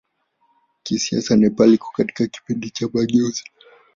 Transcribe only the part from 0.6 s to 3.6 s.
Kisiasa Nepal iko katika kipindi cha mageuzi.